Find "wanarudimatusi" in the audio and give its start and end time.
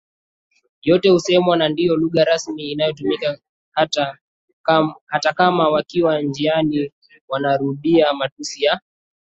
7.27-8.63